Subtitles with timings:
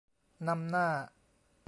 [0.47, 0.87] นำหน้า